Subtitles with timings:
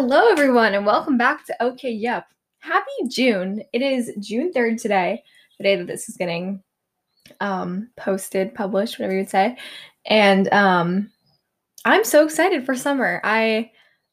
[0.00, 2.28] Hello, everyone, and welcome back to OK Yup.
[2.60, 3.64] Happy June.
[3.72, 5.24] It is June 3rd today,
[5.58, 6.62] the day that this is getting
[7.40, 9.56] um, posted, published, whatever you would say.
[10.06, 11.10] And um,
[11.84, 13.20] I'm so excited for summer.
[13.24, 13.72] I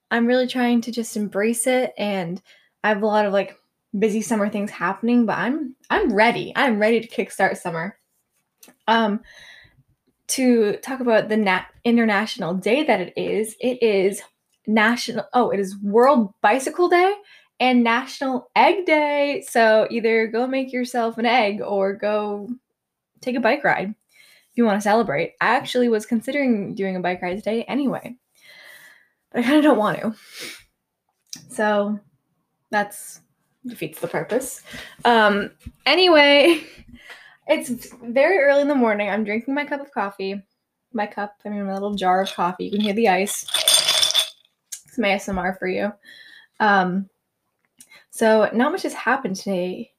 [0.09, 2.41] I'm really trying to just embrace it and
[2.83, 3.55] I have a lot of like
[3.99, 6.51] busy summer things happening, but I'm I'm ready.
[6.55, 7.95] I'm ready to kickstart summer.
[8.87, 9.19] Um
[10.29, 14.23] to talk about the nat- international day that it is, it is
[14.67, 17.13] national oh, it is World Bicycle Day
[17.59, 19.43] and National Egg Day.
[19.49, 22.49] So either go make yourself an egg or go
[23.21, 25.33] take a bike ride if you want to celebrate.
[25.41, 28.15] I actually was considering doing a bike ride today anyway,
[29.31, 30.15] but I kind of don't want to.
[31.49, 31.99] So
[32.71, 33.21] that's
[33.65, 34.61] defeats the purpose.
[35.03, 35.51] Um,
[35.85, 36.61] anyway,
[37.47, 39.09] it's very early in the morning.
[39.09, 40.41] I'm drinking my cup of coffee.
[40.93, 42.65] My cup, I mean, my little jar of coffee.
[42.65, 43.45] You can hear the ice.
[44.95, 45.91] Some ASMR for you.
[46.59, 47.09] Um,
[48.09, 49.91] so, not much has happened today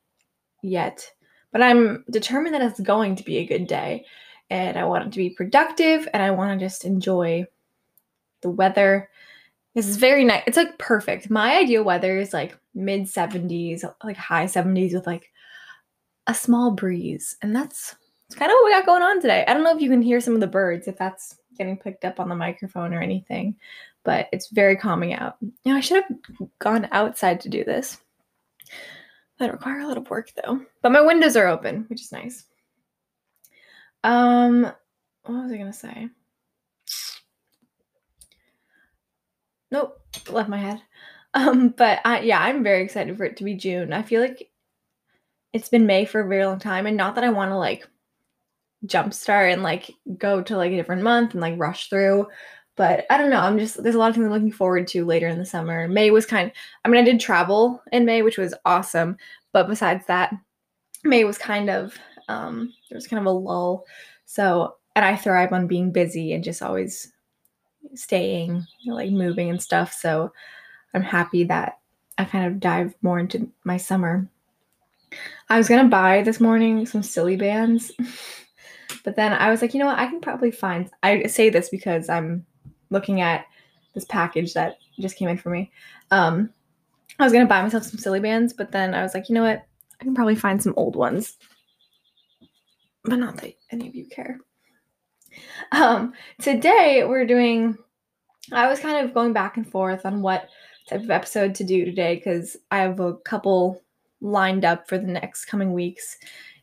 [0.62, 1.10] yet,
[1.52, 4.06] but I'm determined that it's going to be a good day.
[4.48, 7.46] And I want it to be productive and I want to just enjoy
[8.42, 9.10] the weather.
[9.74, 10.44] This is very nice.
[10.46, 11.30] It's like perfect.
[11.30, 15.30] My ideal weather is like mid 70s, like high 70s with like
[16.26, 17.36] a small breeze.
[17.42, 17.96] And that's,
[18.28, 19.44] that's kind of what we got going on today.
[19.46, 22.04] I don't know if you can hear some of the birds, if that's getting picked
[22.04, 23.56] up on the microphone or anything,
[24.04, 25.36] but it's very calming out.
[25.64, 27.98] Know, I should have gone outside to do this.
[29.38, 30.60] That require a lot of work though.
[30.82, 32.44] But my windows are open, which is nice.
[34.02, 34.62] Um,
[35.24, 36.08] what was I gonna say?
[39.70, 40.80] Nope, left my head.
[41.34, 43.92] Um, but I, yeah, I'm very excited for it to be June.
[43.92, 44.48] I feel like
[45.52, 47.86] it's been May for a very long time, and not that I want to like
[48.84, 52.26] jumpstart and like go to like a different month and like rush through.
[52.76, 53.40] But I don't know.
[53.40, 55.88] I'm just there's a lot of things I'm looking forward to later in the summer.
[55.88, 56.52] May was kind.
[56.84, 59.16] I mean, I did travel in May, which was awesome.
[59.52, 60.34] But besides that,
[61.02, 61.98] May was kind of
[62.28, 63.86] um, there was kind of a lull.
[64.26, 67.12] So, and I thrive on being busy and just always
[67.94, 69.92] staying, you know, like moving and stuff.
[69.92, 70.32] So
[70.94, 71.78] I'm happy that
[72.18, 74.28] I kind of dive more into my summer.
[75.48, 77.90] I was gonna buy this morning some Silly Bandz,
[79.04, 79.98] but then I was like, you know what?
[79.98, 80.90] I can probably find.
[81.02, 82.44] I say this because I'm
[82.90, 83.46] looking at
[83.94, 85.70] this package that just came in for me.
[86.10, 86.50] Um,
[87.18, 89.42] I was gonna buy myself some Silly Bandz, but then I was like, you know
[89.42, 89.64] what?
[90.00, 91.36] I can probably find some old ones,
[93.04, 94.40] but not that any of you care.
[95.72, 97.76] Um, today we're doing.
[98.52, 100.48] I was kind of going back and forth on what
[100.88, 103.82] type of episode to do today because I have a couple
[104.20, 106.16] lined up for the next coming weeks,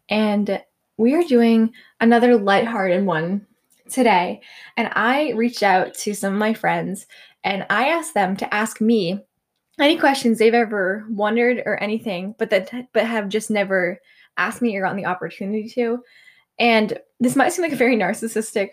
[0.10, 0.62] and
[0.98, 3.46] we are doing another lighthearted one
[3.90, 4.42] today.
[4.78, 7.08] And I reached out to some of my friends
[7.44, 9.20] and I asked them to ask me
[9.80, 14.00] any questions they've ever wondered or anything, but that but have just never
[14.38, 16.04] asked me or gotten the opportunity to.
[16.60, 18.70] And this might seem like a very narcissistic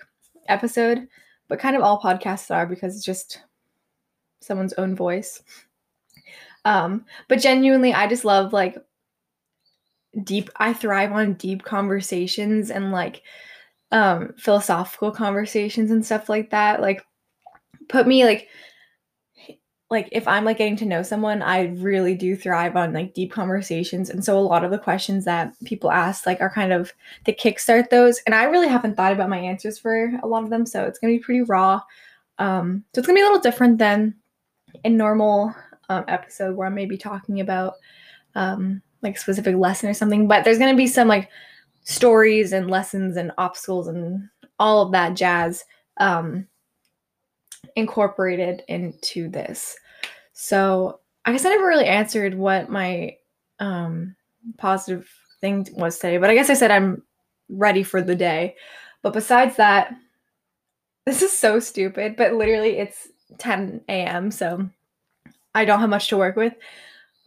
[0.49, 1.09] episode,
[1.49, 3.43] but kind of all podcasts are because it's just
[4.41, 5.43] someone's own voice.
[6.65, 8.77] Um, but genuinely, I just love like
[10.25, 13.23] deep, I thrive on deep conversations and like
[13.93, 16.81] um philosophical conversations and stuff like that.
[16.81, 17.05] Like,
[17.89, 18.49] put me like
[19.91, 23.33] like if I'm like getting to know someone, I really do thrive on like deep
[23.33, 24.09] conversations.
[24.09, 26.93] And so a lot of the questions that people ask like are kind of
[27.25, 28.21] to kickstart those.
[28.25, 30.65] And I really haven't thought about my answers for a lot of them.
[30.65, 31.81] So it's gonna be pretty raw.
[32.39, 34.15] Um, so it's gonna be a little different than
[34.85, 35.53] a normal
[35.89, 37.75] um, episode where I may be talking about
[38.37, 40.29] um, like specific lesson or something.
[40.29, 41.29] But there's gonna be some like
[41.85, 44.29] stories and lessons and obstacles and
[44.59, 45.65] all of that jazz
[45.99, 46.47] um,
[47.77, 49.77] incorporated into this.
[50.33, 53.17] So I guess I never really answered what my
[53.59, 54.15] um,
[54.59, 55.11] positive
[55.41, 57.03] thing was today, but I guess I said I'm
[57.49, 58.57] ready for the day.
[59.03, 59.95] But besides that,
[61.07, 63.09] this is so stupid, but literally it's
[63.39, 64.31] 10 a.m.
[64.31, 64.69] So
[65.55, 66.55] I don't have much to work with.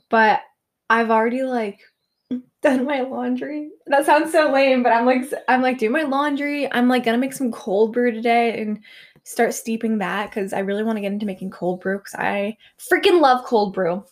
[0.10, 0.42] But
[0.90, 1.80] I've already like
[2.62, 3.72] done my laundry.
[3.88, 6.72] That sounds so lame, but I'm like I'm like doing my laundry.
[6.72, 8.80] I'm like gonna make some cold brew today and
[9.24, 12.58] start steeping that because I really want to get into making cold brew because I
[12.92, 14.04] freaking love cold brew.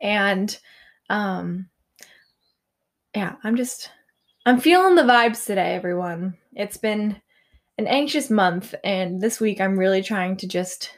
[0.00, 0.56] And
[1.10, 1.68] um
[3.14, 3.90] yeah, I'm just
[4.46, 6.36] I'm feeling the vibes today, everyone.
[6.54, 7.20] It's been
[7.78, 10.90] an anxious month, and this week I'm really trying to just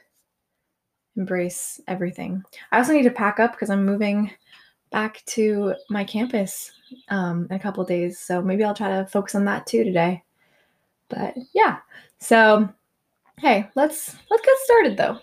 [1.16, 2.42] embrace everything.
[2.72, 4.30] I also need to pack up because I'm moving
[4.96, 6.72] back to my campus
[7.10, 8.18] um, in a couple days.
[8.18, 10.22] So maybe I'll try to focus on that too today.
[11.10, 11.80] But yeah,
[12.18, 12.66] so
[13.38, 15.18] hey, let's let's get started though.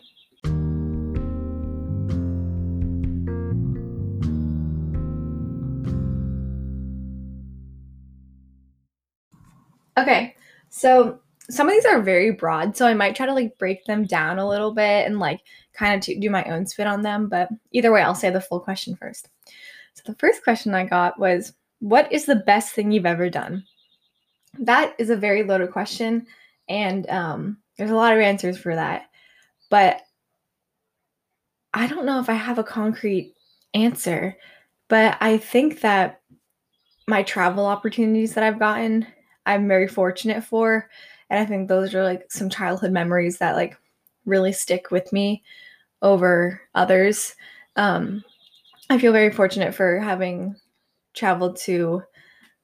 [9.98, 10.36] Okay,
[10.69, 11.19] so
[11.50, 14.40] some of these are very broad, so I might try to like break them down
[14.40, 15.42] a little bit and like
[15.74, 18.42] kind of to do my own spin on them, but either way I'll say the
[18.42, 19.30] full question first.
[19.94, 23.66] So the first question I got was what is the best thing you've ever done?
[24.60, 26.25] That is a very loaded question
[26.69, 29.10] and um there's a lot of answers for that.
[29.69, 30.01] But
[31.74, 33.34] I don't know if I have a concrete
[33.74, 34.38] answer,
[34.88, 36.22] but I think that
[37.07, 39.07] my travel opportunities that I've gotten,
[39.45, 40.90] I'm very fortunate for.
[41.33, 43.75] And I think those are like some childhood memories that like
[44.24, 45.41] really stick with me
[46.03, 47.33] over others.
[47.75, 48.24] Um,
[48.91, 50.56] I feel very fortunate for having
[51.15, 52.03] traveled to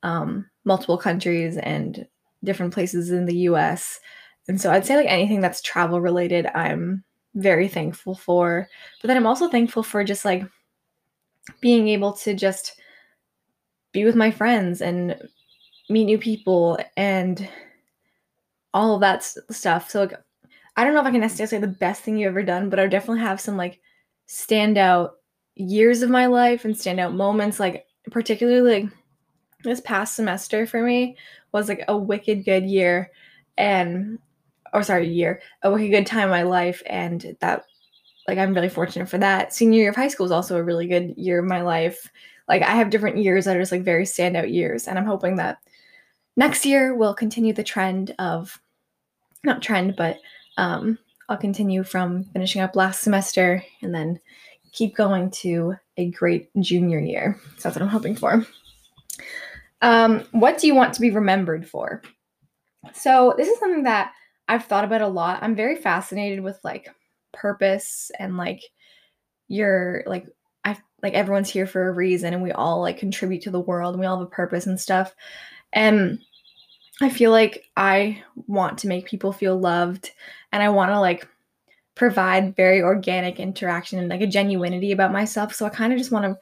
[0.04, 2.08] um, multiple countries and
[2.44, 4.00] different places in the US.
[4.48, 8.70] And so I'd say like anything that's travel related, I'm very thankful for.
[9.02, 10.44] But then I'm also thankful for just like
[11.60, 12.80] being able to just
[13.94, 15.28] be with my friends and
[15.90, 17.50] meet new people and
[18.74, 19.90] all of that stuff.
[19.90, 20.14] So like
[20.76, 22.80] I don't know if I can necessarily say the best thing you've ever done, but
[22.80, 23.82] I definitely have some like
[24.28, 25.12] standout
[25.56, 27.60] years of my life and standout moments.
[27.60, 28.92] Like particularly like
[29.64, 31.18] this past semester for me
[31.52, 33.12] was like a wicked good year
[33.58, 34.20] and
[34.74, 37.66] or sorry year a wicked good time in my life and that
[38.28, 40.88] like i'm really fortunate for that senior year of high school was also a really
[40.88, 42.10] good year of my life
[42.48, 45.36] like i have different years that are just like very standout years and i'm hoping
[45.36, 45.58] that
[46.40, 48.60] next year we'll continue the trend of
[49.44, 50.18] not trend but
[50.58, 50.98] um
[51.30, 54.20] i'll continue from finishing up last semester and then
[54.72, 58.46] keep going to a great junior year so that's what i'm hoping for
[59.82, 62.02] um, what do you want to be remembered for?
[62.94, 64.12] So, this is something that
[64.48, 65.42] I've thought about a lot.
[65.42, 66.90] I'm very fascinated with like
[67.34, 68.62] purpose and like
[69.48, 70.26] your like
[70.66, 73.94] I like everyone's here for a reason and we all like contribute to the world
[73.94, 75.14] and we all have a purpose and stuff.
[75.72, 76.20] And
[77.02, 80.12] I feel like I want to make people feel loved
[80.52, 81.28] and I want to like
[81.96, 85.54] provide very organic interaction and like a genuinity about myself.
[85.54, 86.38] So I kind of just want to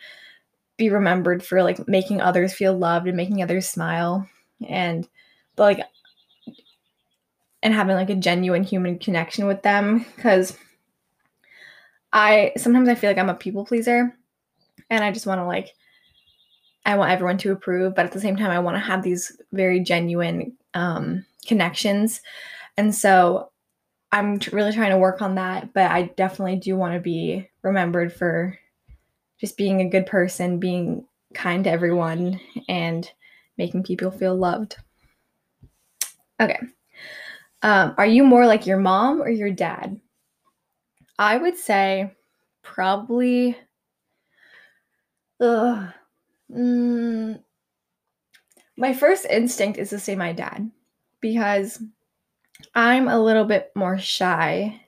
[0.77, 4.27] be remembered for like making others feel loved and making others smile
[4.68, 5.07] and
[5.56, 5.88] but like
[7.63, 10.56] and having like a genuine human connection with them because
[12.13, 14.15] I sometimes I feel like I'm a people pleaser
[14.89, 15.74] and I just want to like
[16.88, 19.39] I want everyone to approve but at the same time I want to have these
[19.51, 22.22] very genuine um connections
[22.78, 23.51] and so
[24.12, 27.48] I'm t- really trying to work on that but I definitely do want to be
[27.62, 28.57] remembered for
[29.39, 33.10] just being a good person, being kind to everyone, and
[33.57, 34.78] making people feel loved.
[36.39, 36.60] Okay.
[37.62, 40.00] Um, are you more like your mom or your dad?
[41.19, 42.12] I would say
[42.63, 43.57] probably.
[45.39, 45.94] Ugh,
[46.52, 47.42] mm,
[48.78, 50.70] my first instinct is to say my dad
[51.22, 51.82] because
[52.76, 54.82] I'm a little bit more shy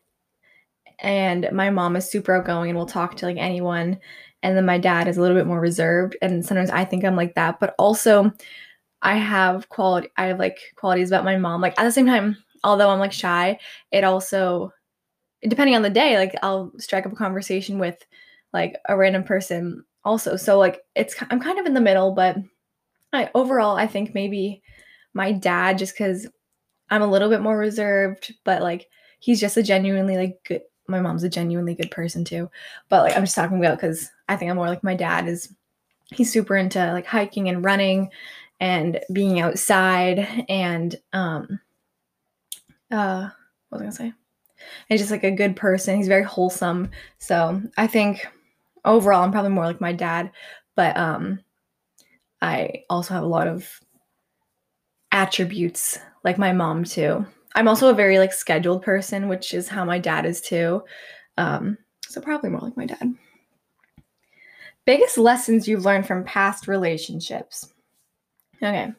[0.99, 3.99] and my mom is super outgoing and will talk to like anyone.
[4.43, 7.17] And then my dad is a little bit more reserved and sometimes i think i'm
[7.17, 8.31] like that but also
[9.01, 11.59] i have quality i have like qualities about my mom.
[11.61, 13.59] Like at the same time although i'm like shy
[13.91, 14.71] it also
[15.47, 17.97] depending on the day like i'll strike up a conversation with
[18.53, 22.37] like a random person also so like it's i'm kind of in the middle but
[23.11, 24.61] I, overall i think maybe
[25.13, 26.27] my dad just because
[26.89, 28.89] i'm a little bit more reserved but like
[29.19, 32.49] he's just a genuinely like good my mom's a genuinely good person too.
[32.89, 35.53] But like I'm just talking about because I think I'm more like my dad is
[36.11, 38.09] he's super into like hiking and running
[38.59, 41.59] and being outside and um
[42.91, 43.29] uh
[43.69, 44.13] what was I gonna say?
[44.89, 45.95] And just like a good person.
[45.95, 46.89] He's very wholesome.
[47.19, 48.27] So I think
[48.85, 50.31] overall I'm probably more like my dad.
[50.75, 51.39] But um
[52.41, 53.79] I also have a lot of
[55.11, 57.25] attributes like my mom too.
[57.55, 60.83] I'm also a very like scheduled person, which is how my dad is too.
[61.37, 63.13] Um, so probably more like my dad.
[64.85, 67.73] Biggest lessons you've learned from past relationships.
[68.57, 68.91] Okay.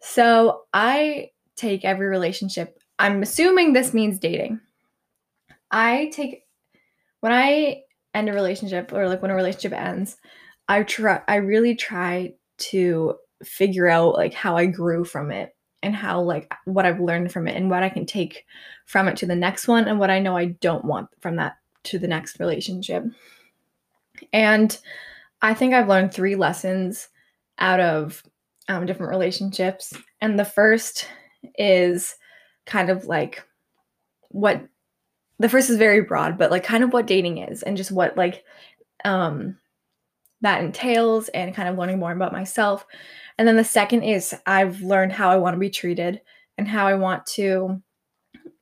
[0.00, 2.78] So I take every relationship.
[2.98, 4.60] I'm assuming this means dating.
[5.70, 6.44] I take
[7.20, 7.82] when I
[8.18, 10.16] end a relationship or like when a relationship ends,
[10.68, 15.94] I try I really try to figure out like how I grew from it and
[15.94, 18.44] how like what I've learned from it and what I can take
[18.86, 21.56] from it to the next one and what I know I don't want from that
[21.84, 23.04] to the next relationship.
[24.32, 24.76] And
[25.40, 27.08] I think I've learned three lessons
[27.58, 28.22] out of
[28.68, 29.94] um, different relationships.
[30.20, 31.08] And the first
[31.56, 32.16] is
[32.66, 33.44] kind of like
[34.30, 34.66] what
[35.38, 38.16] the first is very broad, but like kind of what dating is and just what
[38.16, 38.44] like
[39.04, 39.56] um
[40.40, 42.86] that entails and kind of learning more about myself.
[43.38, 46.20] And then the second is I've learned how I want to be treated
[46.56, 47.82] and how I want to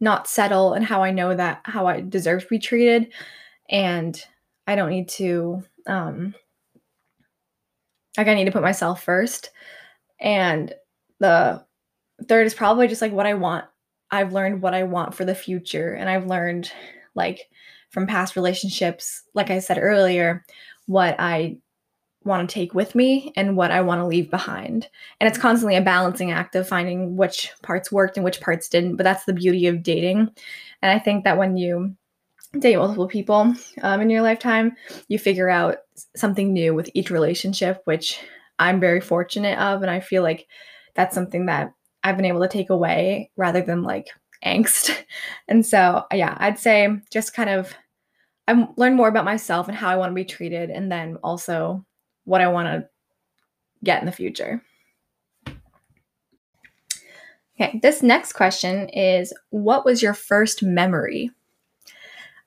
[0.01, 3.09] not settle and how I know that how I deserve to be treated
[3.71, 4.23] and
[4.67, 6.35] I don't need to um
[8.17, 9.51] like I need to put myself first.
[10.21, 10.75] And
[11.21, 11.65] the
[12.29, 13.67] third is probably just like what I want.
[14.11, 16.71] I've learned what I want for the future and I've learned
[17.15, 17.49] like
[17.91, 20.45] from past relationships, like I said earlier,
[20.87, 21.59] what I
[22.25, 24.89] want to take with me and what I want to leave behind.
[25.21, 28.97] And it's constantly a balancing act of finding which parts worked and which parts didn't.
[28.97, 30.31] But that's the beauty of dating.
[30.83, 31.95] And I think that when you
[32.59, 34.77] date multiple people um, in your lifetime,
[35.09, 35.79] you figure out
[36.17, 38.21] something new with each relationship, which
[38.59, 39.83] I'm very fortunate of.
[39.83, 40.47] And I feel like
[40.95, 41.73] that's something that
[42.07, 44.09] I've been able to take away rather than like
[44.45, 44.97] angst.
[45.49, 47.75] And so, yeah, I'd say just kind of
[48.49, 51.17] um, I learned more about myself and how I want to be treated, and then
[51.23, 51.85] also
[52.25, 52.89] what I want to
[53.83, 54.63] get in the future.
[57.59, 61.31] Okay, this next question is What was your first memory?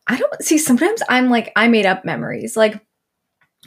[0.08, 2.58] I don't see, sometimes I'm like, I made up memories.
[2.58, 2.84] Like,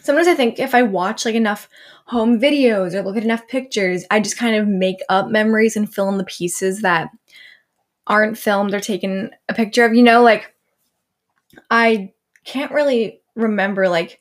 [0.00, 1.68] sometimes I think if I watch like enough
[2.06, 5.92] home videos or look at enough pictures, I just kind of make up memories and
[5.92, 7.10] fill in the pieces that
[8.06, 9.94] aren't filmed or taken a picture of.
[9.94, 10.54] You know, like,
[11.70, 12.12] I
[12.44, 14.20] can't really remember like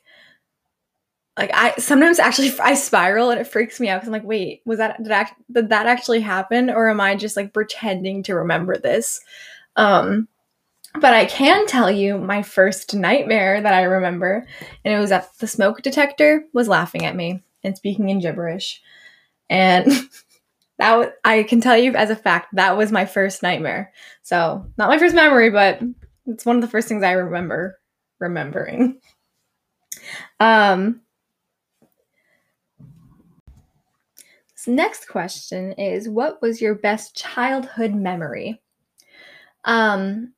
[1.38, 4.62] like I sometimes actually I spiral and it freaks me out because I'm like, wait,
[4.64, 8.34] was that did, act, did that actually happen or am I just like pretending to
[8.34, 9.20] remember this?
[9.76, 10.28] Um,
[11.00, 14.46] but I can tell you my first nightmare that I remember,
[14.84, 18.82] and it was that the smoke detector was laughing at me and speaking in gibberish,
[19.48, 19.90] and
[20.78, 23.92] that I can tell you as a fact that was my first nightmare.
[24.22, 25.80] So not my first memory, but
[26.26, 27.78] it's one of the first things I remember
[28.18, 29.00] remembering.
[30.40, 31.02] Um,
[34.66, 38.60] next question is what was your best childhood memory?
[39.64, 40.34] Um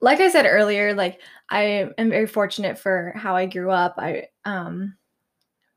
[0.00, 3.94] like I said earlier, like I am very fortunate for how I grew up.
[3.98, 4.96] I um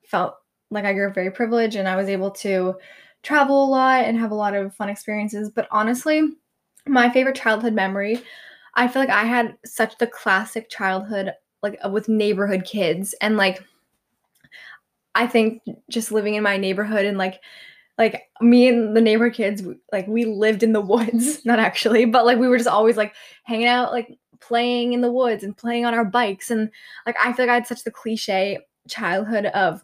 [0.08, 0.36] felt
[0.72, 2.75] like I grew up very privileged and I was able to
[3.24, 5.50] travel a lot and have a lot of fun experiences.
[5.50, 6.24] But honestly,
[6.88, 8.22] my favorite childhood memory,
[8.75, 13.63] I feel like I had such the classic childhood like with neighborhood kids and like
[15.15, 17.39] I think just living in my neighborhood and like
[17.98, 22.26] like me and the neighbor kids like we lived in the woods not actually but
[22.26, 25.86] like we were just always like hanging out like playing in the woods and playing
[25.86, 26.52] on our bikes.
[26.52, 26.70] And
[27.06, 29.84] like i feel like i had such the cliche childhood of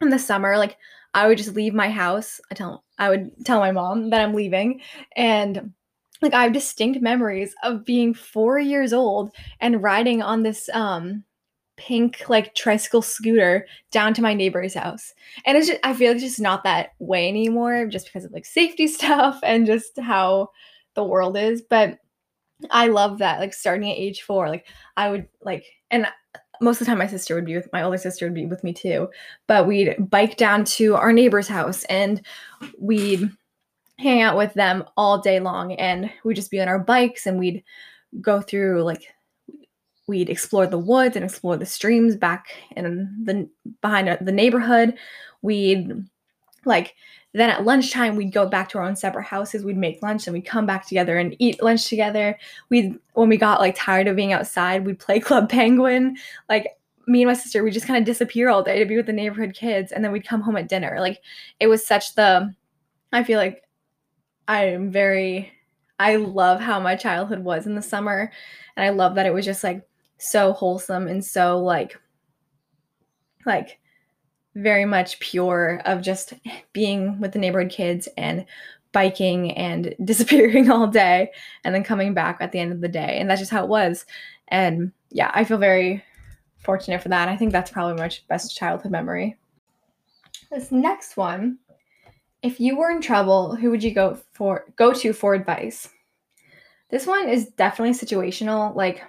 [0.00, 0.78] in the summer like
[1.14, 4.34] i would just leave my house i tell i would tell my mom that i'm
[4.34, 4.80] leaving.
[5.16, 5.72] And
[6.22, 11.24] like i have distinct memories of being four years old and riding on this um
[11.86, 15.12] pink like tricycle scooter down to my neighbor's house.
[15.44, 18.32] And it's just I feel like it's just not that way anymore just because of
[18.32, 20.50] like safety stuff and just how
[20.94, 21.60] the world is.
[21.62, 21.98] But
[22.70, 23.40] I love that.
[23.40, 26.06] Like starting at age four, like I would like and
[26.60, 28.62] most of the time my sister would be with my older sister would be with
[28.62, 29.08] me too.
[29.48, 32.24] But we'd bike down to our neighbor's house and
[32.78, 33.28] we'd
[33.98, 37.40] hang out with them all day long and we'd just be on our bikes and
[37.40, 37.64] we'd
[38.20, 39.02] go through like
[40.06, 43.48] we'd explore the woods and explore the streams back in the
[43.80, 44.94] behind the neighborhood.
[45.42, 45.92] We'd
[46.64, 46.94] like
[47.34, 49.64] then at lunchtime we'd go back to our own separate houses.
[49.64, 52.38] We'd make lunch and we'd come back together and eat lunch together.
[52.68, 56.16] We'd when we got like tired of being outside we'd play club penguin.
[56.48, 59.06] Like me and my sister we just kind of disappear all day to be with
[59.06, 60.96] the neighborhood kids and then we'd come home at dinner.
[61.00, 61.20] Like
[61.60, 62.54] it was such the
[63.12, 63.62] i feel like
[64.48, 65.52] i'm very
[65.98, 68.32] i love how my childhood was in the summer
[68.76, 69.86] and i love that it was just like
[70.22, 71.98] so wholesome and so like
[73.44, 73.80] like
[74.54, 76.34] very much pure of just
[76.72, 78.44] being with the neighborhood kids and
[78.92, 81.30] biking and disappearing all day
[81.64, 83.18] and then coming back at the end of the day.
[83.18, 84.06] And that's just how it was.
[84.48, 86.02] And yeah i feel very
[86.58, 87.28] fortunate for that.
[87.28, 89.36] I think that's probably my best childhood memory.
[90.50, 91.58] This next one
[92.42, 95.88] if you were in trouble who would you go for go to for advice?
[96.90, 99.02] This one is definitely situational like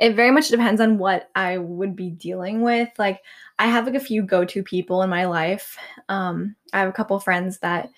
[0.00, 2.88] it very much depends on what I would be dealing with.
[2.98, 3.20] Like
[3.58, 5.76] I have like a few go-to people in my life.
[6.08, 7.90] Um, I have a couple friends that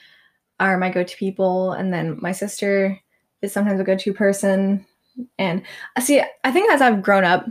[0.58, 2.98] are my go-to people, and then my sister
[3.40, 4.84] is sometimes a go-to person.
[5.38, 5.62] And
[5.96, 7.46] I uh, see, I think as I've grown up,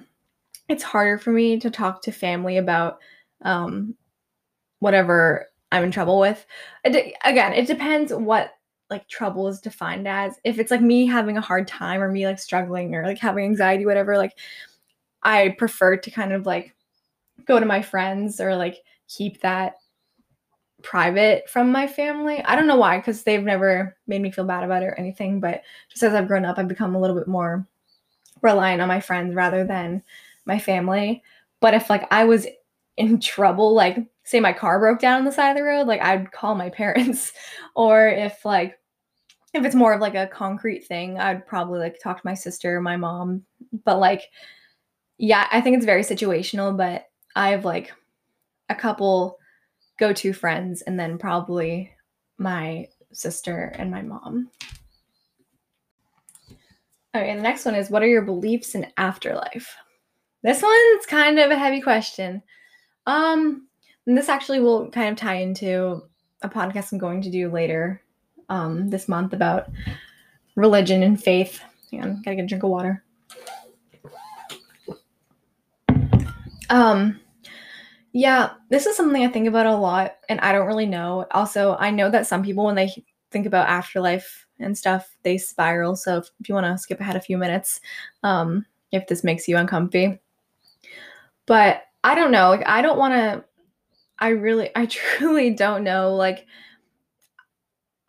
[0.68, 3.00] it's harder for me to talk to family about
[3.44, 3.96] um,
[4.80, 6.46] whatever I'm in trouble with.
[6.84, 8.54] It, again, it depends what
[8.92, 10.36] like trouble is defined as.
[10.44, 13.46] If it's like me having a hard time or me like struggling or like having
[13.46, 14.38] anxiety, whatever, like
[15.24, 16.76] I prefer to kind of like
[17.46, 19.76] go to my friends or like keep that
[20.84, 22.44] private from my family.
[22.44, 25.40] I don't know why, because they've never made me feel bad about it or anything.
[25.40, 27.68] But just as I've grown up, I've become a little bit more
[28.42, 30.04] reliant on my friends rather than
[30.46, 31.24] my family.
[31.60, 32.48] But if like I was
[32.98, 36.02] in trouble, like say my car broke down on the side of the road, like
[36.02, 37.32] I'd call my parents.
[37.76, 38.78] or if like
[39.54, 42.80] if it's more of like a concrete thing, I'd probably like talk to my sister,
[42.82, 43.44] my mom.
[43.86, 44.30] But like
[45.22, 47.06] yeah, I think it's very situational, but
[47.36, 47.94] I have like
[48.70, 49.38] a couple
[50.00, 51.92] go to friends and then probably
[52.40, 54.50] my sister and my mom.
[57.14, 59.76] Okay, the next one is what are your beliefs in afterlife?
[60.42, 62.42] This one's kind of a heavy question.
[63.06, 63.68] Um,
[64.08, 66.02] and this actually will kind of tie into
[66.42, 68.02] a podcast I'm going to do later
[68.52, 69.70] um, this month about
[70.56, 71.62] religion and faith.
[71.90, 73.04] Hang on, gotta get a drink of water.
[76.70, 77.20] Um,
[78.12, 81.26] yeah, this is something I think about a lot, and I don't really know.
[81.32, 82.94] Also, I know that some people, when they
[83.32, 85.96] think about afterlife and stuff, they spiral.
[85.96, 87.80] So if, if you want to skip ahead a few minutes,
[88.24, 90.20] um, if this makes you uncomfy.
[91.46, 92.50] But I don't know.
[92.50, 93.46] Like, I don't want to.
[94.20, 96.14] I really, I truly don't know.
[96.16, 96.46] Like,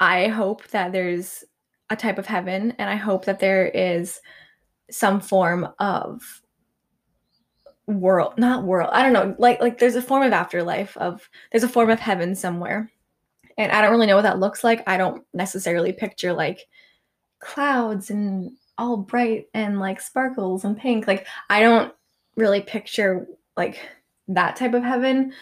[0.02, 1.44] I hope that there's
[1.88, 4.21] a type of heaven, and I hope that there is
[4.90, 6.42] some form of
[7.87, 11.64] world not world i don't know like like there's a form of afterlife of there's
[11.64, 12.90] a form of heaven somewhere.
[13.59, 14.82] And i don't really know what that looks like.
[14.87, 16.61] I don't necessarily picture like
[17.38, 21.06] clouds and all bright and like sparkles and pink.
[21.06, 21.94] Like i don't
[22.37, 23.78] really picture like
[24.28, 25.32] that type of heaven.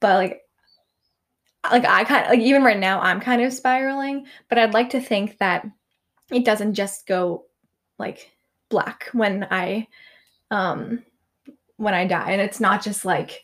[0.00, 0.40] But like
[1.70, 4.90] like i kind of like even right now i'm kind of spiraling but i'd like
[4.90, 5.66] to think that
[6.30, 7.44] it doesn't just go
[7.98, 8.30] like
[8.70, 9.86] black when i
[10.50, 11.02] um
[11.80, 12.30] when I die.
[12.30, 13.42] And it's not just like,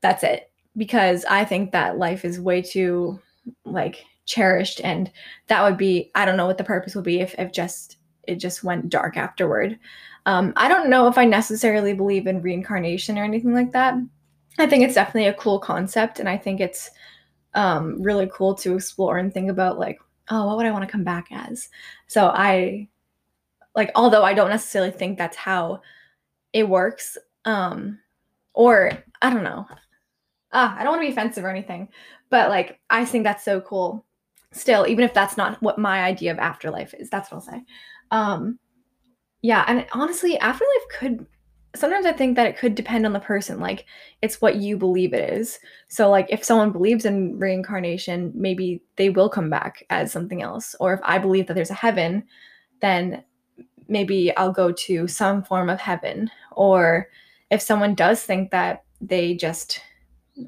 [0.00, 0.50] that's it.
[0.78, 3.20] Because I think that life is way too
[3.64, 5.10] like cherished and
[5.46, 8.36] that would be I don't know what the purpose would be if, if just it
[8.36, 9.78] just went dark afterward.
[10.24, 13.94] Um, I don't know if I necessarily believe in reincarnation or anything like that.
[14.58, 16.90] I think it's definitely a cool concept and I think it's
[17.56, 19.98] um, really cool to explore and think about like,
[20.30, 21.68] oh, what would I want to come back as?
[22.06, 22.88] So I
[23.74, 25.80] like although I don't necessarily think that's how
[26.52, 27.98] it works, um,
[28.54, 29.66] or I don't know.
[30.52, 31.88] Ah, I don't want to be offensive or anything,
[32.30, 34.04] but like I think that's so cool.
[34.52, 37.62] Still, even if that's not what my idea of afterlife is, that's what I'll say.
[38.10, 38.58] Um,
[39.42, 41.26] yeah, and honestly, afterlife could
[41.76, 43.60] sometimes I think that it could depend on the person.
[43.60, 43.86] Like
[44.22, 45.58] it's what you believe it is.
[45.88, 50.74] So like if someone believes in reincarnation, maybe they will come back as something else.
[50.80, 52.24] Or if I believe that there's a heaven,
[52.80, 53.22] then
[53.88, 56.30] maybe I'll go to some form of heaven.
[56.52, 57.08] Or
[57.50, 59.80] if someone does think that they just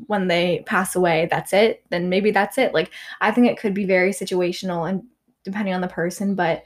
[0.07, 2.91] when they pass away that's it then maybe that's it like
[3.23, 5.03] i think it could be very situational and
[5.45, 6.63] depending on the person but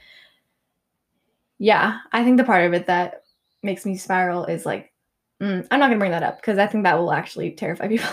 [1.59, 3.22] yeah i think the part of it that
[3.63, 4.93] makes me spiral is like
[5.41, 8.09] mm, i'm not gonna bring that up because i think that will actually terrify people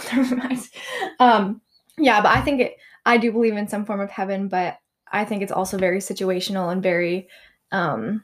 [1.20, 1.62] um
[1.98, 4.78] yeah but i think it i do believe in some form of heaven but
[5.12, 7.28] i think it's also very situational and very
[7.72, 8.24] um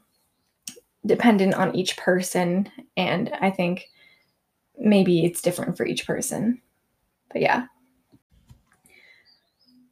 [1.05, 3.87] dependent on each person and i think
[4.77, 6.61] maybe it's different for each person.
[7.31, 7.67] But yeah.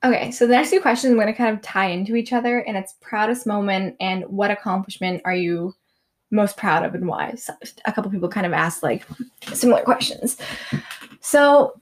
[0.03, 2.59] Okay so the next two questions i'm going to kind of tie into each other
[2.59, 5.73] and it's proudest moment and what accomplishment are you
[6.33, 7.35] most proud of and why.
[7.35, 7.53] So
[7.85, 9.05] a couple people kind of asked like
[9.53, 10.37] similar questions.
[11.21, 11.73] So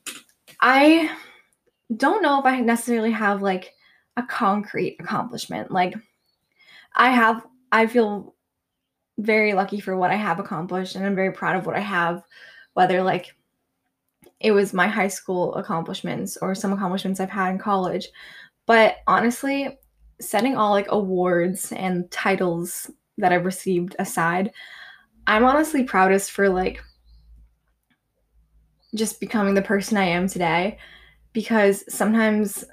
[0.59, 1.09] i
[1.97, 3.73] don't know if i necessarily have like
[4.17, 5.71] a concrete accomplishment.
[5.71, 5.95] Like
[6.95, 8.35] i have i feel
[9.17, 12.23] very lucky for what I have accomplished and I'm very proud of what I have,
[12.73, 13.35] whether like
[14.39, 18.09] it was my high school accomplishments or some accomplishments I've had in college.
[18.65, 19.77] But honestly,
[20.19, 22.89] setting all like awards and titles
[23.21, 24.51] that I've received aside,
[25.27, 26.83] I'm honestly proudest for like
[28.95, 30.77] just becoming the person I am today
[31.33, 32.65] because sometimes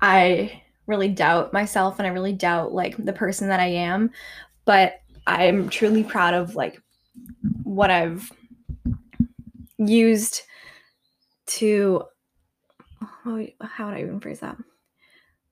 [0.00, 4.10] I really doubt myself and I really doubt like the person that I am.
[4.66, 6.80] But I'm truly proud of like
[7.62, 8.30] what I've
[9.78, 10.42] used
[11.46, 12.04] to
[13.20, 14.56] how would I even phrase that?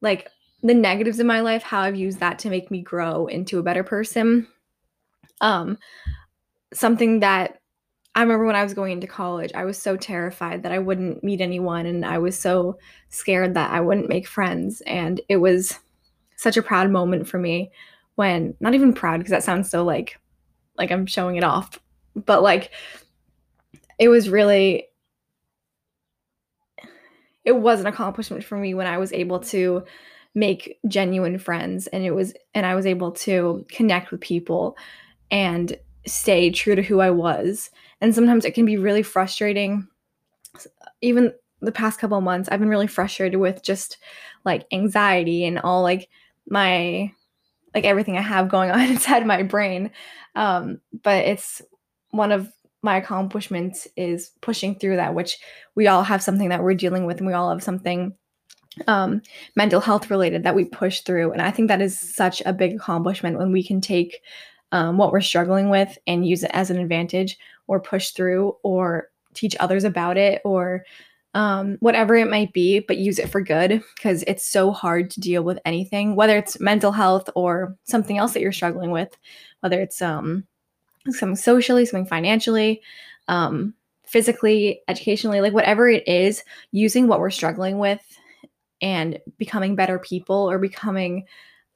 [0.01, 0.29] Like
[0.63, 3.63] the negatives in my life, how I've used that to make me grow into a
[3.63, 4.47] better person.
[5.41, 5.79] Um
[6.73, 7.59] something that
[8.15, 11.25] I remember when I was going into college, I was so terrified that I wouldn't
[11.25, 15.79] meet anyone and I was so scared that I wouldn't make friends and it was
[16.37, 17.71] such a proud moment for me
[18.17, 20.19] when not even proud because that sounds so like
[20.77, 21.79] like I'm showing it off,
[22.15, 22.71] but like
[23.99, 24.89] it was really
[27.45, 29.85] it was an accomplishment for me when I was able to
[30.35, 34.77] make genuine friends and it was and I was able to connect with people
[35.31, 37.71] and stay true to who I was.
[38.01, 39.87] And sometimes it can be really frustrating.
[41.01, 43.99] Even the past couple months, I've been really frustrated with just
[44.45, 46.09] like anxiety and all like
[46.49, 47.13] my
[47.75, 49.91] like everything I have going on inside my brain.
[50.35, 51.63] Um, but it's
[52.11, 55.39] one of my accomplishments is pushing through that, which
[55.77, 58.15] we all have something that we're dealing with, and we all have something
[58.87, 59.23] um,
[59.55, 61.33] mental health related that we push through.
[61.33, 64.23] And I think that is such a big accomplishment when we can take
[64.73, 69.09] um, what we're struggling with and use it as an advantage or push through or
[69.35, 70.85] teach others about it or
[71.35, 75.21] um, whatever it might be, but use it for good because it's so hard to
[75.21, 79.17] deal with anything, whether it's mental health or something else that you're struggling with,
[79.61, 80.45] whether it's um,
[81.09, 82.83] something socially, something financially,
[83.29, 83.73] um,
[84.05, 88.19] physically, educationally, like whatever it is, using what we're struggling with
[88.83, 91.25] and becoming better people or becoming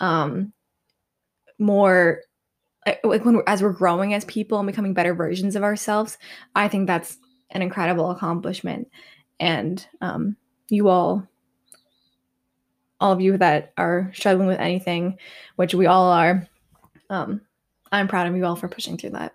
[0.01, 0.53] um,
[1.59, 2.21] more
[3.03, 6.19] like when as we're growing as people and becoming better versions of ourselves
[6.55, 7.17] i think that's
[7.51, 8.89] an incredible accomplishment.
[9.39, 10.37] And um,
[10.69, 11.27] you all
[12.99, 15.19] all of you that are struggling with anything
[15.57, 16.49] which we all are
[17.11, 17.43] um,
[17.93, 19.35] i'm proud of you all for pushing through that.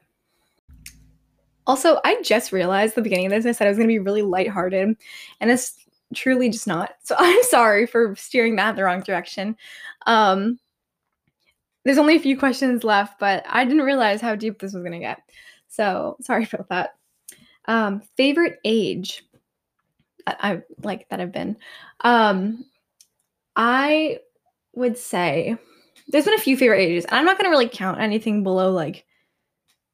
[1.67, 3.99] Also i just realized the beginning of this i said i was going to be
[3.99, 4.97] really lighthearted
[5.39, 5.80] and it's
[6.13, 9.56] truly just not so i'm sorry for steering that in the wrong direction
[10.08, 10.58] um,
[11.84, 14.93] there's only a few questions left, but I didn't realize how deep this was going
[14.93, 15.19] to get.
[15.67, 16.95] So sorry about that.
[17.65, 19.24] Um, favorite age
[20.26, 21.58] that I like that I've been.
[22.02, 22.65] Um,
[23.56, 24.19] I
[24.74, 25.58] would say
[26.08, 27.06] there's been a few favorite ages.
[27.10, 29.06] I'm not going to really count anything below like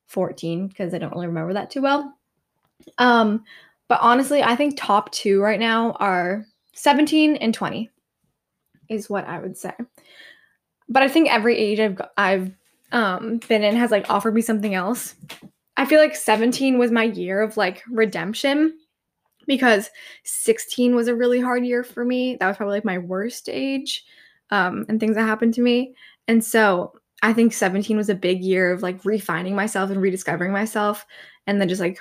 [0.07, 2.13] 14 because I don't really remember that too well.
[2.97, 3.43] Um,
[3.87, 7.89] but honestly, I think top two right now are 17 and 20
[8.89, 9.73] is what I would say
[10.89, 12.51] but I think every age I've I've
[12.91, 15.15] um, been in has like offered me something else.
[15.75, 18.73] I feel like 17 was my year of like redemption
[19.45, 19.89] because
[20.23, 22.37] 16 was a really hard year for me.
[22.39, 24.05] That was probably like my worst age
[24.49, 25.93] um, and things that happened to me.
[26.27, 30.51] And so I think 17 was a big year of like refining myself and rediscovering
[30.51, 31.05] myself
[31.45, 31.99] and then just like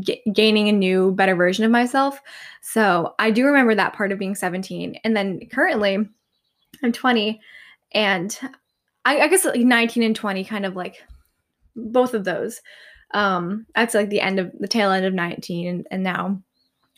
[0.00, 2.20] g- gaining a new, better version of myself.
[2.62, 4.96] So I do remember that part of being 17.
[5.04, 6.08] And then currently,
[6.82, 7.40] I'm 20,
[7.92, 8.38] and
[9.04, 11.02] I, I guess like 19 and 20, kind of like
[11.74, 12.60] both of those.
[13.12, 16.40] Um, that's like the end of the tail end of 19, and, and now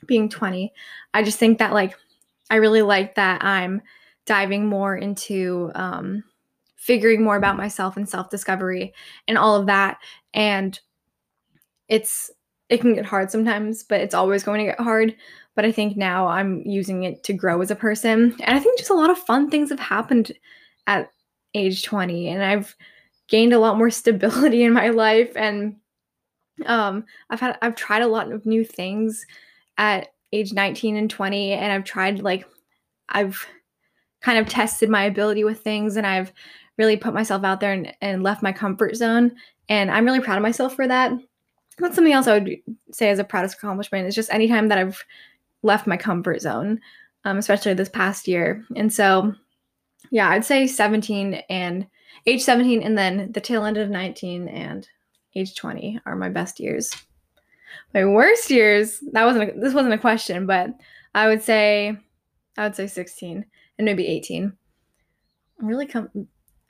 [0.06, 0.72] being 20.
[1.14, 1.96] I just think that like
[2.50, 3.82] I really like that I'm
[4.26, 6.24] diving more into um,
[6.76, 8.92] figuring more about myself and self discovery
[9.26, 9.98] and all of that.
[10.34, 10.78] And
[11.88, 12.30] it's
[12.72, 15.14] it can get hard sometimes, but it's always going to get hard.
[15.54, 18.34] But I think now I'm using it to grow as a person.
[18.40, 20.32] And I think just a lot of fun things have happened
[20.86, 21.10] at
[21.54, 22.74] age 20 and I've
[23.28, 25.76] gained a lot more stability in my life and
[26.64, 29.26] um I've had I've tried a lot of new things
[29.76, 32.46] at age 19 and 20 and I've tried like
[33.10, 33.46] I've
[34.22, 36.32] kind of tested my ability with things and I've
[36.78, 39.32] really put myself out there and, and left my comfort zone
[39.68, 41.12] and I'm really proud of myself for that.
[41.78, 42.56] That's something else I would
[42.92, 45.02] say as a proudest accomplishment is just anytime that I've
[45.62, 46.80] left my comfort zone,
[47.24, 48.64] um, especially this past year.
[48.76, 49.34] And so,
[50.10, 51.86] yeah, I'd say 17 and
[52.26, 54.86] age 17, and then the tail end of 19 and
[55.34, 56.94] age 20 are my best years.
[57.94, 60.70] My worst years, that wasn't a, this wasn't a question, but
[61.14, 61.96] I would say
[62.56, 63.44] I would say 16
[63.78, 64.44] and maybe 18.
[64.44, 64.52] It
[65.58, 66.08] really come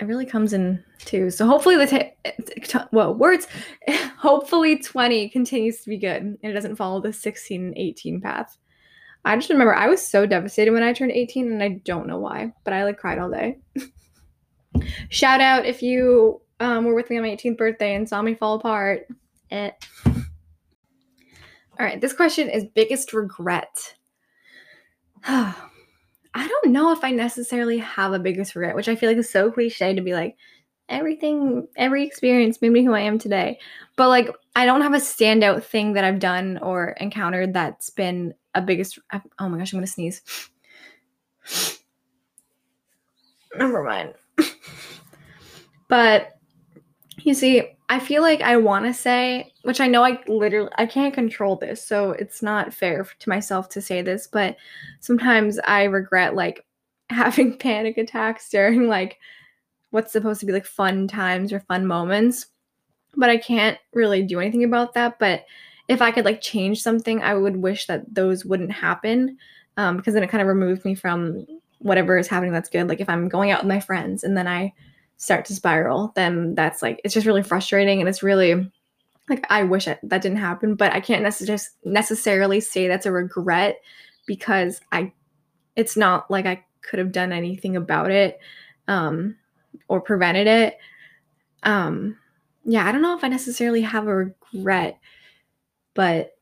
[0.03, 1.31] it really comes in two.
[1.31, 3.47] So hopefully the t- well words
[4.19, 8.59] hopefully 20 continues to be good and it doesn't follow the 16 and 18 path.
[9.25, 12.19] I just remember I was so devastated when I turned 18 and I don't know
[12.19, 13.59] why, but I like cried all day.
[15.09, 18.35] Shout out if you um, were with me on my 18th birthday and saw me
[18.35, 19.07] fall apart.
[19.53, 19.71] Eh.
[20.05, 23.95] All right, this question is biggest regret.
[26.35, 29.29] I don't know if I necessarily have a biggest regret, which I feel like is
[29.29, 30.37] so cliche to be like,
[30.89, 33.59] everything, every experience made me who I am today.
[33.97, 38.35] But like, I don't have a standout thing that I've done or encountered that's been
[38.55, 38.99] a biggest.
[39.39, 40.23] Oh my gosh, I'm gonna sneeze.
[43.57, 44.15] Never mind.
[45.89, 46.33] but
[47.19, 50.87] you see, I feel like I want to say, which I know I literally I
[50.87, 54.57] can't control this, so it's not fair to myself to say this, but
[55.01, 56.65] sometimes I regret like
[57.11, 59.19] having panic attacks during like
[59.91, 62.47] what's supposed to be like fun times or fun moments.
[63.15, 65.45] But I can't really do anything about that, but
[65.87, 69.37] if I could like change something, I would wish that those wouldn't happen
[69.77, 71.47] um, because then it kind of removed me from
[71.81, 72.89] whatever is happening that's good.
[72.89, 74.73] Like if I'm going out with my friends and then I
[75.23, 78.69] start to spiral, then that's like it's just really frustrating and it's really
[79.29, 83.13] like I wish it, that didn't happen, but I can't necess- necessarily say that's a
[83.13, 83.81] regret
[84.27, 85.13] because I
[85.77, 88.41] it's not like I could have done anything about it
[88.89, 89.37] um
[89.87, 90.79] or prevented it.
[91.63, 92.19] Um
[92.65, 94.99] yeah, I don't know if I necessarily have a regret,
[95.95, 96.33] but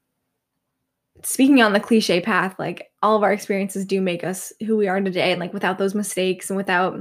[1.23, 4.89] speaking on the cliche path, like all of our experiences do make us who we
[4.89, 5.33] are today.
[5.33, 6.99] And like without those mistakes and without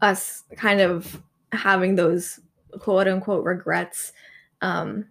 [0.00, 2.40] us kind of having those
[2.78, 4.12] quote unquote regrets,
[4.60, 5.06] um,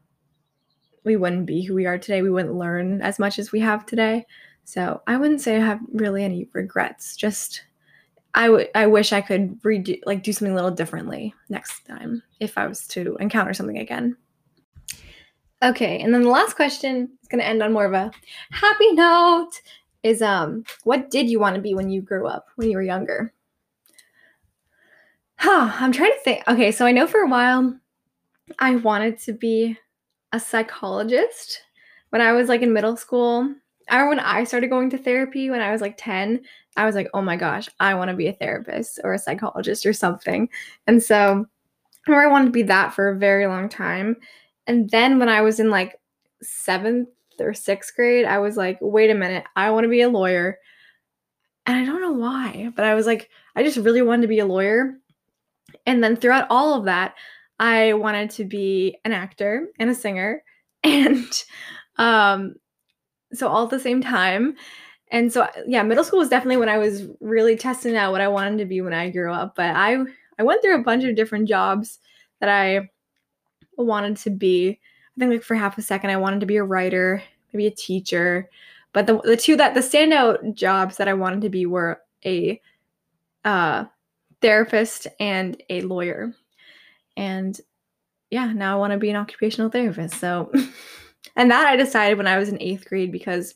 [1.03, 2.21] we wouldn't be who we are today.
[2.21, 4.25] We wouldn't learn as much as we have today.
[4.63, 7.15] So I wouldn't say I have really any regrets.
[7.15, 7.63] Just
[8.33, 12.23] I would I wish I could redo like do something a little differently next time
[12.39, 14.17] if I was to encounter something again.
[15.63, 18.11] Okay, and then the last question is going to end on more of a
[18.51, 19.51] happy note
[20.03, 22.83] is um what did you want to be when you grew up when you were
[22.83, 23.31] younger?
[25.37, 26.43] Huh, I'm trying to think.
[26.47, 27.77] Okay, so I know for a while
[28.59, 29.77] I wanted to be
[30.31, 31.61] a psychologist
[32.09, 33.53] when I was like in middle school.
[33.89, 36.41] I when I started going to therapy when I was like 10,
[36.75, 39.85] I was like, oh my gosh, I want to be a therapist or a psychologist
[39.85, 40.49] or something.
[40.87, 41.45] And so
[42.07, 44.17] I remember I wanted to be that for a very long time.
[44.67, 45.99] And then when I was in like
[46.41, 50.09] seventh or sixth grade, I was like, wait a minute, I want to be a
[50.09, 50.57] lawyer.
[51.67, 54.39] And I don't know why, but I was like, I just really wanted to be
[54.39, 54.95] a lawyer.
[55.85, 57.15] And then throughout all of that,
[57.59, 60.43] I wanted to be an actor and a singer.
[60.83, 61.43] And
[61.97, 62.55] um,
[63.33, 64.55] so all at the same time.
[65.11, 68.27] And so yeah, middle school was definitely when I was really testing out what I
[68.27, 69.55] wanted to be when I grew up.
[69.55, 69.97] But I
[70.37, 71.99] I went through a bunch of different jobs
[72.39, 72.89] that I
[73.77, 74.79] wanted to be.
[75.17, 77.71] I think like for half a second I wanted to be a writer, maybe a
[77.71, 78.49] teacher.
[78.93, 82.61] But the the two that the standout jobs that I wanted to be were a
[83.43, 83.85] uh,
[84.41, 86.33] therapist and a lawyer.
[87.17, 87.59] And
[88.29, 90.15] yeah, now I want to be an occupational therapist.
[90.15, 90.51] So
[91.35, 93.55] and that I decided when I was in 8th grade because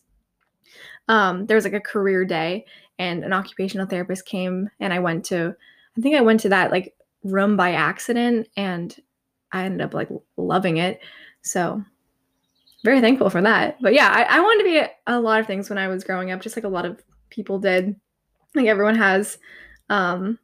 [1.08, 2.66] um there was like a career day
[2.98, 5.56] and an occupational therapist came and I went to
[5.98, 8.96] I think I went to that like room by accident and
[9.52, 11.02] I ended up like loving it.
[11.42, 11.84] So
[12.84, 13.78] very thankful for that.
[13.82, 16.04] But yeah, I, I wanted to be a, a, lot of things when I was
[16.04, 17.96] growing up, just like a lot of people did.
[18.56, 19.38] Like everyone has
[19.90, 20.40] um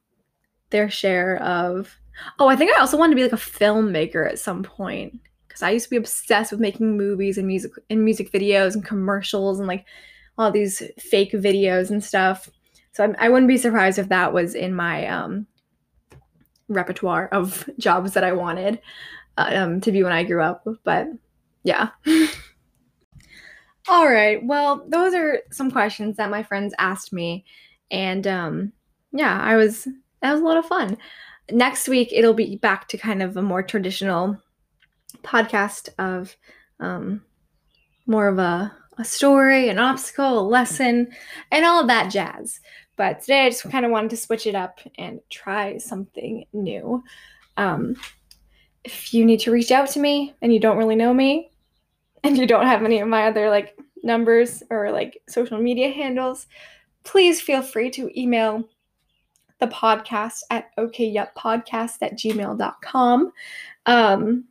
[0.70, 1.98] their share of
[2.40, 5.20] oh, I think I also wanted to be like a filmmaker at some point.
[5.48, 8.84] Because I used to be obsessed with making movies and music and music videos and
[8.84, 9.86] commercials and like
[10.38, 12.50] all these fake videos and stuff.
[12.92, 15.48] So I'm, I would not be surprised if that was in my um,
[16.68, 18.82] repertoire of jobs that I wanted
[19.38, 20.68] uh, um, to be when I grew up.
[20.84, 21.08] But
[21.64, 21.90] yeah.
[23.88, 24.44] All right.
[24.44, 27.46] Well, those are some questions that my friends asked me.
[27.92, 28.74] And um,
[29.14, 29.88] yeah, I was,
[30.26, 30.98] that was a lot of fun.
[31.52, 34.42] Next week, it'll be back to kind of a more traditional
[35.24, 36.36] podcast of
[36.80, 37.22] um,
[38.08, 41.10] more of a, a story, an obstacle, a lesson,
[41.52, 42.60] and all of that jazz.
[42.96, 47.04] But today I just kind of wanted to switch it up and try something new.
[47.58, 47.96] Um,
[48.84, 51.52] if you need to reach out to me and you don't really know me
[52.24, 56.48] and you don't have any of my other like numbers or like social media handles,
[57.04, 58.68] please feel free to email
[59.60, 63.32] the podcast at okayuppodcast at gmail.com.
[63.86, 64.46] Um,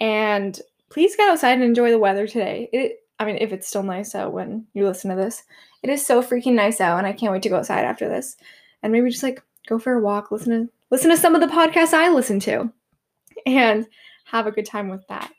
[0.00, 2.68] and please get outside and enjoy the weather today.
[2.72, 5.42] It, I mean, if it's still nice out when you listen to this,
[5.82, 8.36] it is so freaking nice out, and I can't wait to go outside after this.
[8.82, 11.46] And maybe just like go for a walk, listen to listen to some of the
[11.46, 12.72] podcasts I listen to,
[13.46, 13.86] and
[14.24, 15.32] have a good time with that.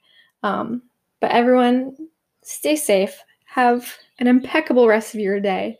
[0.43, 0.83] Um,
[1.19, 1.95] but everyone,
[2.41, 3.21] stay safe.
[3.45, 5.77] Have an impeccable rest of your day,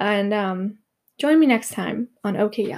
[0.00, 0.78] and um,
[1.18, 2.72] Join me next time on OK